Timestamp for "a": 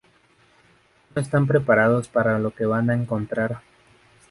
2.89-2.95